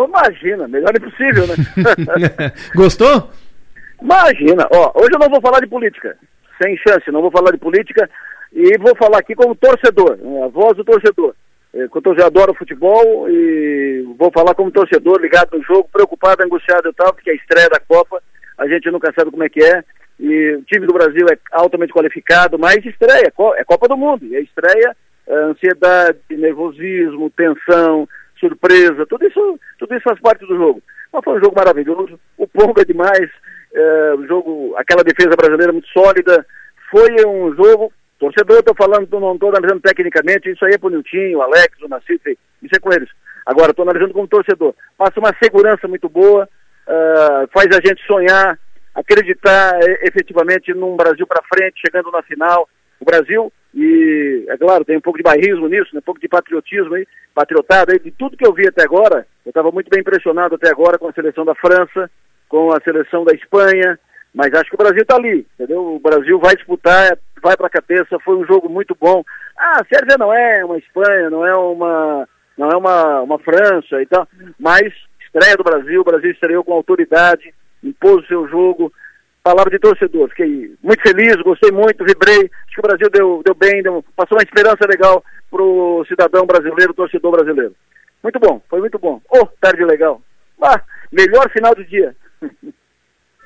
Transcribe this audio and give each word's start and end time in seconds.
Oh, 0.00 0.06
imagina, 0.06 0.66
melhor 0.66 0.96
impossível, 0.96 1.46
né? 1.46 1.54
Gostou? 2.74 3.30
Imagina, 4.00 4.66
ó, 4.72 4.92
hoje 4.94 5.10
eu 5.12 5.18
não 5.18 5.28
vou 5.28 5.42
falar 5.42 5.60
de 5.60 5.66
política, 5.66 6.16
sem 6.60 6.74
chance, 6.78 7.10
não 7.10 7.20
vou 7.20 7.30
falar 7.30 7.50
de 7.50 7.58
política 7.58 8.08
e 8.50 8.78
vou 8.78 8.96
falar 8.96 9.18
aqui 9.18 9.34
como 9.34 9.54
torcedor, 9.54 10.16
né, 10.16 10.44
a 10.44 10.48
voz 10.48 10.74
do 10.74 10.84
torcedor. 10.84 11.34
É, 11.74 11.82
eu 11.82 12.26
adoro 12.26 12.54
futebol 12.54 13.28
e 13.28 14.06
vou 14.18 14.32
falar 14.32 14.54
como 14.54 14.70
torcedor, 14.70 15.20
ligado 15.20 15.58
no 15.58 15.62
jogo, 15.62 15.88
preocupado, 15.92 16.42
angustiado 16.42 16.88
e 16.88 16.92
tal, 16.94 17.12
porque 17.12 17.28
é 17.28 17.34
a 17.34 17.36
estreia 17.36 17.68
da 17.68 17.78
Copa, 17.78 18.22
a 18.56 18.66
gente 18.66 18.90
nunca 18.90 19.12
sabe 19.12 19.30
como 19.30 19.44
é 19.44 19.50
que 19.50 19.62
é, 19.62 19.84
e 20.18 20.54
o 20.54 20.62
time 20.62 20.86
do 20.86 20.94
Brasil 20.94 21.26
é 21.30 21.36
altamente 21.52 21.92
qualificado, 21.92 22.58
mas 22.58 22.84
estreia, 22.84 23.32
é 23.56 23.64
Copa 23.64 23.86
do 23.86 23.98
Mundo, 23.98 24.24
e 24.24 24.36
a 24.36 24.40
estreia, 24.40 24.96
é 25.26 25.34
ansiedade, 25.34 26.18
nervosismo, 26.30 27.30
tensão, 27.30 28.08
surpresa, 28.40 29.06
tudo 29.06 29.26
isso, 29.26 29.60
tudo 29.78 29.94
isso 29.94 30.04
faz 30.04 30.18
parte 30.20 30.46
do 30.46 30.56
jogo. 30.56 30.82
Mas 31.12 31.22
foi 31.22 31.38
um 31.38 31.44
jogo 31.44 31.56
maravilhoso, 31.56 32.18
o 32.36 32.48
Ponga 32.48 32.82
é 32.82 32.84
demais, 32.84 33.30
é, 33.72 34.14
o 34.14 34.26
jogo, 34.26 34.74
aquela 34.76 35.04
defesa 35.04 35.36
brasileira 35.36 35.72
muito 35.72 35.88
sólida, 35.88 36.44
foi 36.90 37.14
um 37.26 37.54
jogo 37.54 37.92
Torcedor, 38.20 38.58
estou 38.58 38.74
falando, 38.74 39.08
não 39.18 39.32
estou 39.32 39.48
analisando 39.48 39.80
tecnicamente, 39.80 40.50
isso 40.50 40.62
aí 40.62 40.74
é 40.74 40.78
para 40.78 40.88
o 40.88 40.90
Niltinho, 40.90 41.38
o 41.38 41.42
Alex, 41.42 41.80
o 41.80 41.88
Nacife, 41.88 42.38
isso 42.62 42.76
é 42.76 42.78
com 42.78 42.92
eles. 42.92 43.08
Agora, 43.46 43.70
estou 43.70 43.82
analisando 43.82 44.12
como 44.12 44.28
torcedor. 44.28 44.74
Passa 44.98 45.18
uma 45.18 45.34
segurança 45.42 45.88
muito 45.88 46.06
boa, 46.06 46.46
uh, 46.86 47.48
faz 47.50 47.68
a 47.68 47.80
gente 47.82 48.06
sonhar, 48.06 48.58
acreditar 48.94 49.74
eh, 49.82 50.00
efetivamente 50.06 50.74
num 50.74 50.96
Brasil 50.96 51.26
para 51.26 51.42
frente, 51.42 51.80
chegando 51.80 52.10
na 52.10 52.22
final. 52.22 52.68
O 53.00 53.04
Brasil, 53.04 53.52
e 53.74 54.44
é 54.48 54.56
claro, 54.58 54.84
tem 54.84 54.96
um 54.96 55.00
pouco 55.00 55.18
de 55.18 55.22
bairrismo 55.22 55.68
nisso, 55.68 55.88
né, 55.94 56.00
um 56.00 56.02
pouco 56.02 56.20
de 56.20 56.28
patriotismo 56.28 56.94
aí, 56.94 57.06
patriotada 57.34 57.92
aí, 57.92 57.98
de 57.98 58.10
tudo 58.10 58.36
que 58.36 58.46
eu 58.46 58.52
vi 58.52 58.68
até 58.68 58.84
agora, 58.84 59.26
eu 59.44 59.50
estava 59.50 59.70
muito 59.70 59.88
bem 59.88 60.00
impressionado 60.00 60.54
até 60.54 60.68
agora 60.68 60.98
com 60.98 61.08
a 61.08 61.12
seleção 61.12 61.44
da 61.44 61.54
França, 61.54 62.10
com 62.48 62.72
a 62.72 62.80
seleção 62.82 63.24
da 63.24 63.32
Espanha, 63.32 63.98
mas 64.34 64.52
acho 64.52 64.68
que 64.68 64.74
o 64.74 64.78
Brasil 64.78 65.02
está 65.02 65.16
ali, 65.16 65.46
entendeu? 65.54 65.94
O 65.94 65.98
Brasil 65.98 66.38
vai 66.38 66.54
disputar, 66.54 67.18
vai 67.42 67.56
para 67.56 67.66
a 67.66 67.70
cabeça, 67.70 68.18
foi 68.24 68.36
um 68.36 68.46
jogo 68.46 68.68
muito 68.68 68.96
bom. 69.00 69.24
Ah, 69.56 69.80
a 69.80 69.84
Sérvia 69.92 70.16
não 70.18 70.32
é 70.32 70.64
uma 70.64 70.78
Espanha, 70.78 71.30
não 71.30 71.44
é 71.44 71.56
uma, 71.56 72.28
não 72.56 72.68
é 72.68 72.76
uma, 72.76 73.22
uma 73.22 73.38
França 73.38 74.00
e 74.02 74.06
tal, 74.06 74.28
mas 74.58 74.92
estreia 75.24 75.56
do 75.56 75.64
Brasil, 75.64 76.00
o 76.00 76.04
Brasil 76.04 76.30
estreou 76.30 76.62
com 76.62 76.72
autoridade, 76.72 77.54
impôs 77.82 78.24
o 78.24 78.26
seu 78.26 78.48
jogo. 78.48 78.92
Palavra 79.42 79.70
de 79.70 79.78
torcedor, 79.78 80.28
fiquei 80.30 80.74
muito 80.82 81.02
feliz, 81.02 81.36
gostei 81.42 81.70
muito, 81.70 82.04
vibrei. 82.04 82.50
Acho 82.66 82.74
que 82.74 82.80
o 82.80 82.82
Brasil 82.82 83.10
deu, 83.10 83.42
deu 83.44 83.54
bem, 83.54 83.82
deu, 83.82 84.04
passou 84.14 84.36
uma 84.36 84.44
esperança 84.44 84.86
legal 84.86 85.24
para 85.50 85.62
o 85.62 86.04
cidadão 86.06 86.44
brasileiro, 86.46 86.92
torcedor 86.92 87.32
brasileiro. 87.32 87.74
Muito 88.22 88.38
bom, 88.38 88.60
foi 88.68 88.80
muito 88.80 88.98
bom. 88.98 89.20
Oh, 89.30 89.46
tarde 89.60 89.82
legal. 89.84 90.20
Ah, 90.62 90.82
melhor 91.10 91.50
final 91.50 91.74
do 91.74 91.84
dia. 91.84 92.14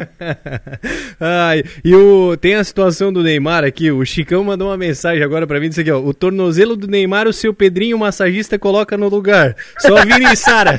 Ai, 1.20 1.62
e 1.84 1.94
o, 1.94 2.36
tem 2.36 2.54
a 2.54 2.64
situação 2.64 3.12
do 3.12 3.22
Neymar 3.22 3.64
aqui. 3.64 3.90
O 3.90 4.04
Chicão 4.04 4.42
mandou 4.44 4.68
uma 4.68 4.76
mensagem 4.76 5.22
agora 5.22 5.46
para 5.46 5.60
mim: 5.60 5.68
disse 5.68 5.80
aqui, 5.80 5.90
ó. 5.90 5.98
O 5.98 6.14
tornozelo 6.14 6.76
do 6.76 6.86
Neymar, 6.86 7.26
o 7.26 7.32
seu 7.32 7.52
Pedrinho, 7.52 7.96
o 7.96 8.00
massagista, 8.00 8.58
coloca 8.58 8.96
no 8.96 9.08
lugar. 9.08 9.54
Só 9.78 9.96
Vini 10.04 10.32
e 10.32 10.36
Sara. 10.36 10.78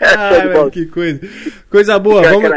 Ai, 0.00 0.70
que 0.70 0.86
coisa. 0.86 1.20
Coisa 1.70 1.98
boa. 1.98 2.22
Vamos, 2.22 2.50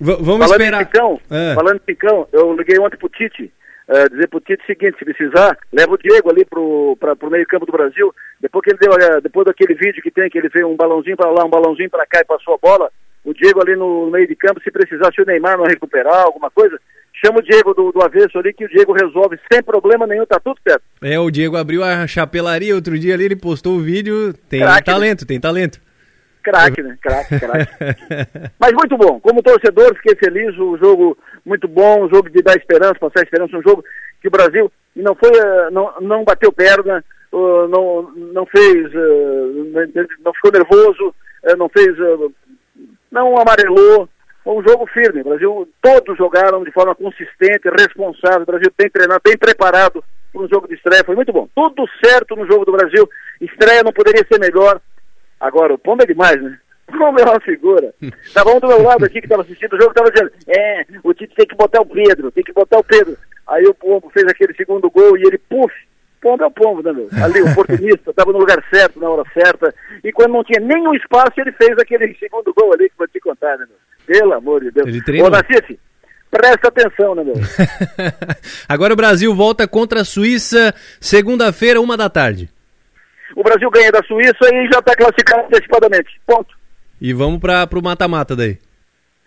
vamos 0.00 0.46
falando 0.46 0.60
esperar. 0.60 0.82
Em 0.82 0.84
Chicão, 0.84 1.20
ah. 1.30 1.54
Falando 1.54 1.76
em 1.76 1.92
Chicão, 1.92 2.28
eu 2.32 2.56
liguei 2.56 2.78
ontem 2.78 2.96
pro 2.96 3.08
Tite. 3.08 3.52
Uh, 3.88 4.08
dizer 4.10 4.28
pro 4.28 4.40
Tite 4.40 4.62
o 4.62 4.66
seguinte, 4.66 4.98
se 4.98 5.04
precisar, 5.04 5.56
leva 5.72 5.94
o 5.94 5.98
Diego 5.98 6.30
ali 6.30 6.44
pro, 6.44 6.94
pra, 7.00 7.16
pro 7.16 7.30
meio 7.30 7.46
campo 7.46 7.64
do 7.64 7.72
Brasil, 7.72 8.14
depois 8.38 8.62
que 8.62 8.70
ele 8.70 8.78
deu, 8.78 8.92
uh, 8.92 9.20
depois 9.22 9.46
daquele 9.46 9.72
vídeo 9.74 10.02
que 10.02 10.10
tem, 10.10 10.28
que 10.28 10.36
ele 10.36 10.50
fez 10.50 10.62
um 10.62 10.76
balãozinho 10.76 11.16
para 11.16 11.30
lá, 11.30 11.42
um 11.42 11.48
balãozinho 11.48 11.88
para 11.88 12.04
cá 12.04 12.20
e 12.20 12.24
passou 12.24 12.54
a 12.54 12.58
bola, 12.58 12.90
o 13.28 13.34
Diego 13.34 13.60
ali 13.60 13.76
no 13.76 14.10
meio 14.10 14.26
de 14.26 14.34
campo, 14.34 14.60
se 14.62 14.70
precisar, 14.70 15.12
se 15.12 15.20
o 15.20 15.26
Neymar 15.26 15.58
não 15.58 15.64
recuperar 15.64 16.22
alguma 16.22 16.50
coisa, 16.50 16.80
chama 17.12 17.40
o 17.40 17.42
Diego 17.42 17.74
do, 17.74 17.92
do 17.92 18.02
avesso 18.02 18.38
ali, 18.38 18.54
que 18.54 18.64
o 18.64 18.68
Diego 18.68 18.94
resolve 18.94 19.38
sem 19.52 19.62
problema 19.62 20.06
nenhum, 20.06 20.24
tá 20.24 20.40
tudo 20.40 20.58
certo. 20.66 20.82
É, 21.02 21.18
o 21.18 21.30
Diego 21.30 21.56
abriu 21.56 21.84
a 21.84 22.06
chapelaria 22.06 22.74
outro 22.74 22.98
dia 22.98 23.12
ali, 23.12 23.26
ele 23.26 23.36
postou 23.36 23.76
o 23.76 23.80
vídeo, 23.80 24.32
tem 24.48 24.60
craque, 24.60 24.88
né? 24.88 24.94
talento, 24.94 25.20
né? 25.20 25.26
tem 25.28 25.40
talento. 25.40 25.80
Craque, 26.42 26.82
né? 26.82 26.96
Craque, 27.02 27.38
craque. 27.38 27.72
Mas 28.58 28.72
muito 28.72 28.96
bom, 28.96 29.20
como 29.20 29.42
torcedor, 29.42 29.94
fiquei 29.96 30.16
feliz, 30.16 30.56
o 30.58 30.78
jogo 30.78 31.18
muito 31.44 31.68
bom, 31.68 32.06
um 32.06 32.08
jogo 32.08 32.30
de 32.30 32.40
dar 32.40 32.56
esperança, 32.56 32.94
passar 32.98 33.24
esperança, 33.24 33.58
um 33.58 33.62
jogo 33.62 33.84
que 34.22 34.28
o 34.28 34.30
Brasil 34.30 34.72
não 34.96 35.14
foi, 35.14 35.30
eh, 35.30 35.70
não, 35.70 35.92
não 36.00 36.24
bateu 36.24 36.50
perna, 36.50 37.04
não, 37.30 38.10
não 38.32 38.46
fez, 38.46 38.86
eh, 38.94 40.06
não 40.24 40.32
ficou 40.32 40.50
nervoso, 40.52 41.14
eh, 41.44 41.56
não 41.56 41.68
fez 41.68 41.94
não 43.10 43.38
amarelou, 43.38 44.08
foi 44.44 44.54
um 44.54 44.62
jogo 44.62 44.86
firme. 44.86 45.20
O 45.20 45.24
Brasil, 45.24 45.68
todos 45.82 46.16
jogaram 46.16 46.64
de 46.64 46.72
forma 46.72 46.94
consistente, 46.94 47.68
responsável. 47.68 48.42
O 48.42 48.46
Brasil 48.46 48.72
bem 48.76 48.88
treinado, 48.88 49.20
bem 49.24 49.36
preparado 49.36 50.02
para 50.32 50.42
um 50.42 50.48
jogo 50.48 50.68
de 50.68 50.74
estreia. 50.74 51.04
Foi 51.04 51.14
muito 51.14 51.32
bom. 51.32 51.48
Tudo 51.54 51.84
certo 52.02 52.34
no 52.36 52.46
jogo 52.46 52.64
do 52.64 52.72
Brasil. 52.72 53.08
Estreia 53.40 53.82
não 53.82 53.92
poderia 53.92 54.24
ser 54.26 54.38
melhor. 54.38 54.80
Agora, 55.40 55.74
o 55.74 55.78
Pombo 55.78 56.02
é 56.02 56.06
demais, 56.06 56.40
né? 56.42 56.58
O 56.88 56.96
Pombo 56.96 57.20
é 57.20 57.24
uma 57.24 57.40
figura. 57.40 57.92
Estava 58.24 58.50
um 58.50 58.58
do 58.58 58.66
meu 58.66 58.82
lado 58.82 59.04
aqui 59.04 59.20
que 59.20 59.26
estava 59.26 59.42
assistindo 59.42 59.74
o 59.74 59.76
jogo, 59.76 59.90
estava 59.90 60.10
dizendo: 60.10 60.32
é, 60.48 60.86
o 61.04 61.12
Tite 61.12 61.34
tem 61.34 61.46
que 61.46 61.54
botar 61.54 61.82
o 61.82 61.86
Pedro, 61.86 62.30
tem 62.30 62.42
que 62.42 62.52
botar 62.54 62.78
o 62.78 62.84
Pedro. 62.84 63.14
Aí 63.46 63.66
o 63.66 63.74
Pombo 63.74 64.08
fez 64.08 64.26
aquele 64.26 64.54
segundo 64.54 64.90
gol 64.90 65.18
e 65.18 65.22
ele, 65.26 65.36
puf, 65.36 65.70
pombo 66.20 66.42
é 66.42 66.46
o 66.46 66.50
pombo, 66.50 66.82
né, 66.82 66.92
meu? 66.92 67.08
Ali, 67.22 67.42
o 67.42 67.50
oportunista, 67.52 68.10
estava 68.10 68.32
no 68.32 68.38
lugar 68.38 68.62
certo, 68.72 69.00
na 69.00 69.08
hora 69.08 69.24
certa, 69.32 69.74
e 70.02 70.12
quando 70.12 70.32
não 70.32 70.44
tinha 70.44 70.60
nenhum 70.60 70.94
espaço, 70.94 71.32
ele 71.38 71.52
fez 71.52 71.78
aquele 71.78 72.14
segundo 72.16 72.52
gol 72.52 72.72
ali 72.72 72.90
né, 73.56 73.66
meu? 73.66 73.78
Pelo 74.06 74.34
amor 74.34 74.62
de 74.62 74.70
Deus. 74.70 74.88
Ele 74.88 75.02
treinou. 75.02 75.28
Ô, 75.28 75.30
Nacife, 75.30 75.78
presta 76.30 76.68
atenção, 76.68 77.14
né, 77.14 77.24
meu? 77.24 77.34
Agora 78.68 78.92
o 78.92 78.96
Brasil 78.96 79.34
volta 79.34 79.68
contra 79.68 80.00
a 80.00 80.04
Suíça, 80.04 80.74
segunda-feira, 81.00 81.80
uma 81.80 81.96
da 81.96 82.08
tarde. 82.08 82.50
O 83.36 83.42
Brasil 83.42 83.70
ganha 83.70 83.92
da 83.92 84.02
Suíça 84.02 84.52
e 84.52 84.68
já 84.72 84.78
está 84.78 84.94
classificado 84.96 85.46
antecipadamente. 85.46 86.20
Ponto. 86.26 86.56
E 87.00 87.12
vamos 87.12 87.40
para 87.40 87.68
o 87.78 87.82
mata-mata 87.82 88.34
daí. 88.34 88.58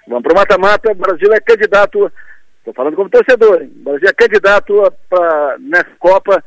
Vamos 0.07 0.23
para 0.23 0.33
o 0.33 0.35
mata-mata. 0.35 0.91
O 0.91 0.95
Brasil 0.95 1.31
é 1.31 1.39
candidato, 1.39 2.11
estou 2.57 2.73
falando 2.73 2.95
como 2.95 3.09
torcedor, 3.09 3.61
hein? 3.61 3.71
O 3.81 3.83
Brasil 3.83 4.09
é 4.09 4.13
candidato 4.13 4.93
para 5.09 5.57
nessa 5.59 5.91
Copa 5.99 6.43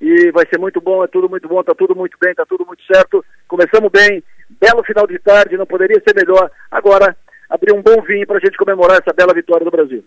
e 0.00 0.30
vai 0.32 0.44
ser 0.48 0.58
muito 0.58 0.80
bom, 0.80 1.04
é 1.04 1.06
tudo 1.06 1.28
muito 1.28 1.48
bom, 1.48 1.62
tá 1.62 1.74
tudo 1.74 1.94
muito 1.94 2.16
bem, 2.20 2.34
tá 2.34 2.44
tudo 2.44 2.66
muito 2.66 2.82
certo. 2.84 3.24
Começamos 3.46 3.90
bem, 3.90 4.22
belo 4.60 4.84
final 4.84 5.06
de 5.06 5.18
tarde, 5.18 5.56
não 5.56 5.66
poderia 5.66 6.00
ser 6.06 6.14
melhor. 6.14 6.50
Agora, 6.70 7.16
abrir 7.48 7.72
um 7.72 7.82
bom 7.82 8.02
vinho 8.02 8.26
para 8.26 8.38
a 8.38 8.40
gente 8.40 8.56
comemorar 8.56 9.00
essa 9.00 9.14
bela 9.14 9.34
vitória 9.34 9.64
do 9.64 9.70
Brasil. 9.70 10.04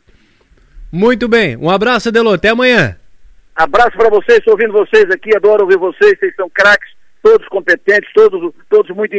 Muito 0.91 1.27
bem, 1.27 1.57
um 1.57 1.69
abraço, 1.69 2.11
Delô, 2.11 2.33
até 2.33 2.49
amanhã. 2.49 2.97
Abraço 3.55 3.97
para 3.97 4.09
vocês, 4.09 4.37
estou 4.37 4.53
ouvindo 4.53 4.71
vocês 4.71 5.05
aqui, 5.11 5.35
adoro 5.35 5.63
ouvir 5.63 5.77
vocês, 5.77 6.17
vocês 6.19 6.33
são 6.35 6.49
craques, 6.49 6.89
todos 7.23 7.47
competentes, 7.47 8.11
todos, 8.13 8.53
todos 8.69 8.95
muito 8.95 9.13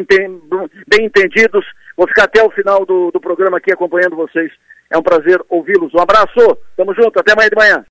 bem 0.86 1.04
entendidos. 1.04 1.66
Vou 1.96 2.06
ficar 2.06 2.24
até 2.24 2.42
o 2.42 2.50
final 2.50 2.86
do, 2.86 3.10
do 3.10 3.20
programa 3.20 3.58
aqui 3.58 3.72
acompanhando 3.72 4.16
vocês. 4.16 4.50
É 4.90 4.96
um 4.96 5.02
prazer 5.02 5.42
ouvi-los. 5.50 5.92
Um 5.92 6.00
abraço, 6.00 6.56
tamo 6.76 6.94
junto, 6.94 7.18
até 7.18 7.32
amanhã 7.32 7.48
de 7.48 7.56
manhã. 7.56 7.84